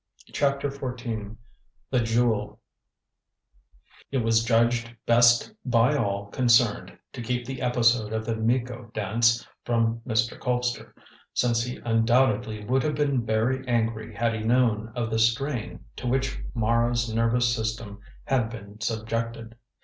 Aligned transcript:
CHAPTER 0.33 0.69
XIV 0.69 1.35
THE 1.91 1.99
JEWEL 1.99 2.59
It 4.11 4.17
was 4.23 4.43
judged 4.43 4.95
best 5.05 5.53
by 5.63 5.95
all 5.95 6.25
concerned 6.31 6.97
to 7.13 7.21
keep 7.21 7.45
the 7.45 7.61
episode 7.61 8.11
of 8.11 8.25
the 8.25 8.35
Miko 8.35 8.89
dance 8.95 9.47
from 9.63 9.99
Mr. 10.07 10.39
Colpster, 10.39 10.95
since 11.35 11.61
he 11.61 11.77
undoubtedly 11.85 12.65
would 12.65 12.81
have 12.81 12.95
been 12.95 13.23
very 13.23 13.63
angry 13.67 14.15
had 14.15 14.33
he 14.33 14.41
known 14.41 14.91
of 14.95 15.11
the 15.11 15.19
strain 15.19 15.85
to 15.97 16.07
which 16.07 16.39
Mara's 16.55 17.13
nervous 17.13 17.55
system 17.55 17.99
had 18.25 18.49
been 18.49 18.81
subjected. 18.81 19.53